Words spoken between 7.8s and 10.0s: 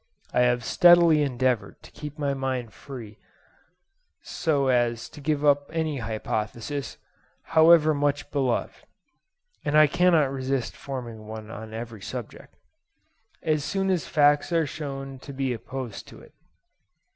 much beloved (and I